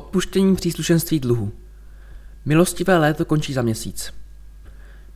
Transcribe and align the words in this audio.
Odpuštění 0.00 0.56
příslušenství 0.56 1.20
dluhu. 1.20 1.52
Milostivé 2.44 2.98
léto 2.98 3.24
končí 3.24 3.52
za 3.52 3.62
měsíc. 3.62 4.14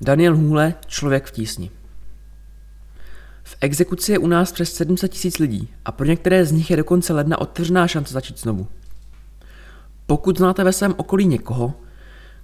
Daniel 0.00 0.36
Hůle, 0.36 0.74
člověk 0.86 1.26
v 1.26 1.30
tísni. 1.30 1.70
V 3.42 3.56
exekuci 3.60 4.12
je 4.12 4.18
u 4.18 4.26
nás 4.26 4.52
přes 4.52 4.72
700 4.72 5.12
tisíc 5.12 5.38
lidí 5.38 5.68
a 5.84 5.92
pro 5.92 6.06
některé 6.06 6.44
z 6.44 6.52
nich 6.52 6.70
je 6.70 6.76
do 6.76 6.84
konce 6.84 7.12
ledna 7.12 7.40
otevřená 7.40 7.88
šance 7.88 8.14
začít 8.14 8.40
znovu. 8.40 8.66
Pokud 10.06 10.38
znáte 10.38 10.64
ve 10.64 10.72
svém 10.72 10.94
okolí 10.96 11.26
někoho, 11.26 11.74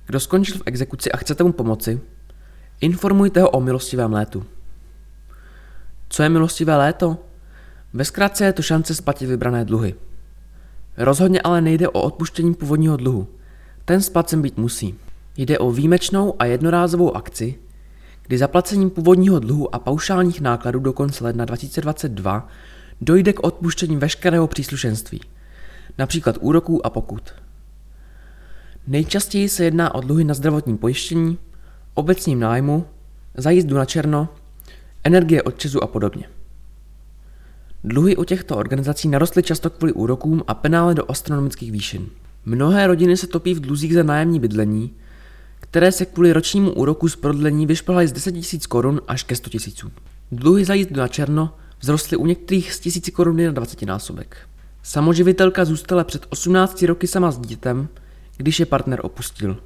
kdo 0.07 0.21
skončil 0.21 0.59
v 0.59 0.63
exekuci 0.67 1.13
a 1.13 1.17
chcete 1.17 1.45
mu 1.45 1.53
pomoci, 1.53 2.01
informujte 2.81 3.41
ho 3.41 3.51
o 3.51 3.61
milostivém 3.61 4.13
létu. 4.13 4.47
Co 6.09 6.23
je 6.23 6.29
milostivé 6.29 6.77
léto? 6.77 7.19
Ve 7.93 8.05
zkratce 8.05 8.45
je 8.45 8.53
to 8.53 8.63
šance 8.63 8.95
splatit 8.95 9.27
vybrané 9.27 9.65
dluhy. 9.65 9.95
Rozhodně 11.03 11.41
ale 11.41 11.61
nejde 11.61 11.89
o 11.89 12.03
odpuštění 12.03 12.55
původního 12.55 12.97
dluhu. 12.97 13.29
Ten 13.85 14.03
splacen 14.03 14.43
být 14.43 14.59
musí. 14.59 14.95
Jde 15.37 15.59
o 15.59 15.73
výjimečnou 15.73 16.35
a 16.39 16.45
jednorázovou 16.45 17.17
akci, 17.17 17.55
kdy 18.27 18.39
zaplacením 18.39 18.91
původního 18.91 19.39
dluhu 19.39 19.75
a 19.75 19.79
paušálních 19.79 20.41
nákladů 20.41 20.79
do 20.79 20.93
konce 20.93 21.25
ledna 21.25 21.45
2022 21.45 22.49
dojde 23.01 23.33
k 23.33 23.45
odpuštění 23.45 23.97
veškerého 23.97 24.47
příslušenství, 24.47 25.21
například 25.99 26.37
úroků 26.41 26.87
a 26.87 26.91
pokut. 26.91 27.35
Nejčastěji 28.87 29.49
se 29.49 29.65
jedná 29.65 29.95
o 29.95 30.01
dluhy 30.01 30.25
na 30.25 30.35
zdravotní 30.35 30.79
pojištění, 30.79 31.39
obecním 31.95 32.41
nájmu, 32.41 32.87
za 33.37 33.51
jízdu 33.51 33.77
na 33.77 33.85
černo, 33.85 34.29
energie 35.05 35.43
od 35.43 35.67
a 35.83 35.87
podobně. 35.87 36.29
Dluhy 37.85 38.17
u 38.17 38.25
těchto 38.25 38.57
organizací 38.57 39.09
narostly 39.09 39.43
často 39.43 39.71
kvůli 39.71 39.93
úrokům 39.93 40.43
a 40.47 40.55
penále 40.55 40.95
do 40.95 41.11
astronomických 41.11 41.73
výšin. 41.73 42.09
Mnohé 42.45 42.87
rodiny 42.87 43.17
se 43.17 43.27
topí 43.27 43.55
v 43.55 43.61
dluzích 43.61 43.95
za 43.95 44.03
nájemní 44.03 44.41
bydlení, 44.41 44.95
které 45.61 45.93
se 45.93 46.07
kvůli 46.07 46.33
ročnímu 46.33 46.73
úroku 46.73 47.09
z 47.09 47.17
prodlení 47.17 47.67
vyšplhaly 47.67 48.09
z 48.09 48.13
10 48.13 48.35
000 48.35 48.45
korun 48.69 49.01
až 49.09 49.23
ke 49.23 49.37
100 49.37 49.51
000. 49.83 49.93
Dluhy 50.33 50.65
za 50.65 50.75
jízdu 50.75 50.97
na 50.97 51.09
černo 51.09 51.55
vzrostly 51.79 52.17
u 52.17 52.27
některých 52.27 52.73
z 52.73 52.81
1000 52.81 53.11
koruny 53.11 53.47
na 53.47 53.53
20 53.53 53.83
násobek. 53.83 54.37
Samoživitelka 54.83 55.65
zůstala 55.65 56.05
před 56.05 56.27
18 56.29 56.83
roky 56.83 57.07
sama 57.07 57.31
s 57.31 57.39
dítem, 57.39 57.89
když 58.37 58.61
je 58.61 58.67
partner 58.67 59.01
opustil. 59.03 59.57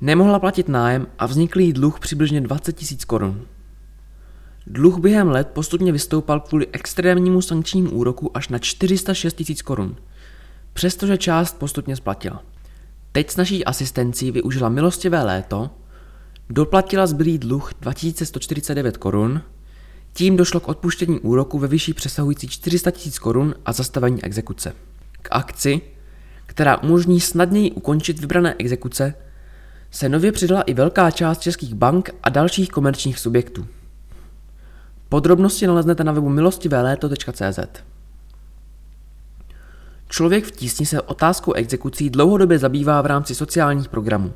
Nemohla 0.00 0.38
platit 0.38 0.68
nájem 0.68 1.06
a 1.18 1.26
vznikl 1.26 1.60
jí 1.60 1.72
dluh 1.72 2.00
přibližně 2.00 2.40
20 2.40 2.82
000 2.82 2.96
korun. 3.06 3.42
Dluh 4.66 4.98
během 4.98 5.30
let 5.30 5.48
postupně 5.52 5.92
vystoupal 5.92 6.40
kvůli 6.40 6.66
extrémnímu 6.72 7.42
sankčnímu 7.42 7.90
úroku 7.90 8.36
až 8.36 8.48
na 8.48 8.58
406 8.58 9.40
000 9.48 9.54
korun, 9.64 9.96
přestože 10.72 11.18
část 11.18 11.58
postupně 11.58 11.96
splatila. 11.96 12.42
Teď 13.12 13.30
s 13.30 13.36
naší 13.36 13.64
asistencí 13.64 14.30
využila 14.30 14.68
milostivé 14.68 15.22
léto, 15.22 15.70
doplatila 16.50 17.06
zbylý 17.06 17.38
dluh 17.38 17.72
2149 17.80 18.96
korun, 18.96 19.42
tím 20.12 20.36
došlo 20.36 20.60
k 20.60 20.68
odpuštění 20.68 21.20
úroku 21.20 21.58
ve 21.58 21.68
výši 21.68 21.94
přesahující 21.94 22.48
400 22.48 22.90
000 22.90 23.12
korun 23.20 23.54
a 23.66 23.72
zastavení 23.72 24.24
exekuce. 24.24 24.72
K 25.22 25.28
akci, 25.30 25.80
která 26.46 26.82
umožní 26.82 27.20
snadněji 27.20 27.70
ukončit 27.70 28.18
vybrané 28.18 28.54
exekuce, 28.58 29.14
se 29.90 30.08
nově 30.08 30.32
přidala 30.32 30.62
i 30.62 30.74
velká 30.74 31.10
část 31.10 31.40
českých 31.40 31.74
bank 31.74 32.10
a 32.22 32.28
dalších 32.28 32.68
komerčních 32.68 33.18
subjektů. 33.18 33.66
Podrobnosti 35.14 35.66
naleznete 35.66 36.04
na 36.04 36.12
webu 36.12 36.28
milostivéléto.cz. 36.28 37.58
Člověk 40.08 40.44
v 40.44 40.50
tísni 40.50 40.86
se 40.86 41.00
otázkou 41.00 41.52
exekucí 41.52 42.10
dlouhodobě 42.10 42.58
zabývá 42.58 43.02
v 43.02 43.06
rámci 43.06 43.34
sociálních 43.34 43.88
programů. 43.88 44.32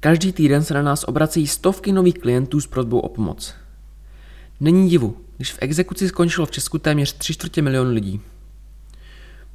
Každý 0.00 0.32
týden 0.32 0.64
se 0.64 0.74
na 0.74 0.82
nás 0.82 1.04
obrací 1.04 1.46
stovky 1.46 1.92
nových 1.92 2.14
klientů 2.14 2.60
s 2.60 2.66
prozbou 2.66 2.98
o 2.98 3.08
pomoc. 3.08 3.54
Není 4.60 4.90
divu, 4.90 5.16
když 5.36 5.52
v 5.52 5.58
exekuci 5.60 6.08
skončilo 6.08 6.46
v 6.46 6.50
Česku 6.50 6.78
téměř 6.78 7.12
3 7.12 7.32
čtvrtě 7.32 7.62
milionu 7.62 7.90
lidí. 7.90 8.20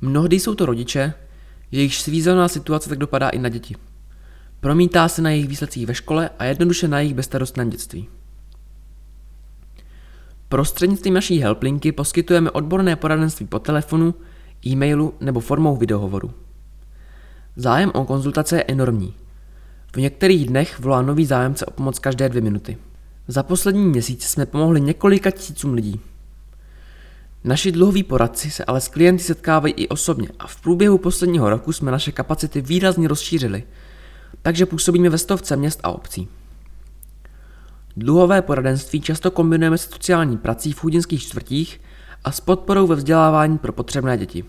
Mnohdy 0.01 0.39
jsou 0.39 0.55
to 0.55 0.65
rodiče, 0.65 1.13
jejichž 1.71 2.01
svízelná 2.01 2.47
situace 2.47 2.89
tak 2.89 2.97
dopadá 2.97 3.29
i 3.29 3.39
na 3.39 3.49
děti. 3.49 3.75
Promítá 4.59 5.07
se 5.07 5.21
na 5.21 5.29
jejich 5.29 5.47
výsledcích 5.47 5.87
ve 5.87 5.95
škole 5.95 6.29
a 6.39 6.45
jednoduše 6.45 6.87
na 6.87 6.99
jejich 6.99 7.13
bezstarostném 7.13 7.69
dětství. 7.69 8.07
Prostřednictvím 10.49 11.13
naší 11.13 11.39
helplinky 11.39 11.91
poskytujeme 11.91 12.51
odborné 12.51 12.95
poradenství 12.95 13.45
po 13.45 13.59
telefonu, 13.59 14.15
e-mailu 14.65 15.13
nebo 15.21 15.39
formou 15.39 15.75
videohovoru. 15.75 16.31
Zájem 17.55 17.91
o 17.93 18.05
konzultace 18.05 18.55
je 18.57 18.63
enormní. 18.63 19.13
V 19.93 19.97
některých 19.97 20.45
dnech 20.45 20.79
volá 20.79 21.01
nový 21.01 21.25
zájemce 21.25 21.65
o 21.65 21.71
pomoc 21.71 21.99
každé 21.99 22.29
dvě 22.29 22.41
minuty. 22.41 22.77
Za 23.27 23.43
poslední 23.43 23.85
měsíc 23.85 24.23
jsme 24.23 24.45
pomohli 24.45 24.81
několika 24.81 25.31
tisícům 25.31 25.73
lidí. 25.73 25.99
Naši 27.43 27.71
dluhoví 27.71 28.03
poradci 28.03 28.51
se 28.51 28.65
ale 28.65 28.81
s 28.81 28.87
klienty 28.87 29.23
setkávají 29.23 29.73
i 29.73 29.87
osobně 29.87 30.29
a 30.39 30.47
v 30.47 30.61
průběhu 30.61 30.97
posledního 30.97 31.49
roku 31.49 31.73
jsme 31.73 31.91
naše 31.91 32.11
kapacity 32.11 32.61
výrazně 32.61 33.07
rozšířili, 33.07 33.63
takže 34.41 34.65
působíme 34.65 35.09
ve 35.09 35.17
stovce 35.17 35.55
měst 35.55 35.79
a 35.83 35.89
obcí. 35.91 36.27
Dluhové 37.97 38.41
poradenství 38.41 39.01
často 39.01 39.31
kombinujeme 39.31 39.77
s 39.77 39.89
sociální 39.89 40.37
prací 40.37 40.71
v 40.71 40.79
chudinských 40.79 41.23
čtvrtích 41.23 41.81
a 42.23 42.31
s 42.31 42.39
podporou 42.41 42.87
ve 42.87 42.95
vzdělávání 42.95 43.57
pro 43.57 43.73
potřebné 43.73 44.17
děti. 44.17 44.45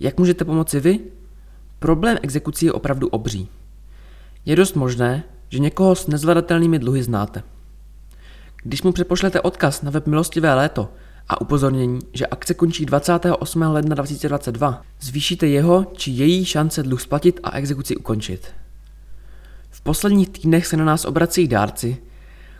Jak 0.00 0.18
můžete 0.18 0.44
pomoci 0.44 0.80
vy? 0.80 1.00
Problém 1.78 2.18
exekucí 2.22 2.66
je 2.66 2.72
opravdu 2.72 3.08
obří. 3.08 3.48
Je 4.44 4.56
dost 4.56 4.74
možné, 4.74 5.24
že 5.48 5.58
někoho 5.58 5.94
s 5.94 6.06
nezvladatelnými 6.06 6.78
dluhy 6.78 7.02
znáte. 7.02 7.42
Když 8.62 8.82
mu 8.82 8.92
přepošlete 8.92 9.40
odkaz 9.40 9.82
na 9.82 9.90
web 9.90 10.06
Milostivé 10.06 10.54
léto 10.54 10.92
a 11.28 11.40
upozornění, 11.40 12.00
že 12.12 12.26
akce 12.26 12.54
končí 12.54 12.86
28. 12.86 13.62
ledna 13.62 13.94
2022, 13.94 14.82
zvýšíte 15.00 15.46
jeho 15.46 15.86
či 15.92 16.10
její 16.10 16.44
šance 16.44 16.82
dluh 16.82 17.00
splatit 17.00 17.40
a 17.42 17.56
exekuci 17.56 17.96
ukončit. 17.96 18.54
Posledních 19.86 20.28
týdnech 20.28 20.66
se 20.66 20.76
na 20.76 20.84
nás 20.84 21.04
obrací 21.04 21.48
dárci, 21.48 21.96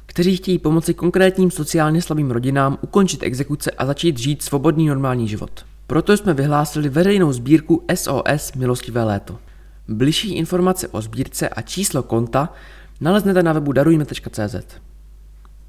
kteří 0.07 0.37
chtějí 0.37 0.59
pomoci 0.59 0.95
konkrétním 0.95 1.51
sociálně 1.51 2.03
slabým 2.03 2.31
rodinám 2.31 2.79
ukončit 2.81 3.23
exekuce 3.23 3.71
a 3.71 3.87
začít 3.87 4.19
žít 4.19 4.43
svobodný 4.43 4.87
normální 4.87 5.29
život. 5.29 5.67
Proto 5.87 6.17
jsme 6.17 6.35
vyhlásili 6.35 6.89
veřejnou 6.89 7.33
sbírku 7.33 7.85
SOS 7.95 8.53
Milostivé 8.55 9.05
léto. 9.05 9.39
Bližší 9.89 10.35
informace 10.35 10.89
o 10.89 11.03
sbírce 11.03 11.49
a 11.49 11.63
číslo 11.63 12.03
konta 12.03 12.53
naleznete 13.01 13.43
na 13.43 13.53
webu 13.53 13.73
darujme.cz. 13.73 14.86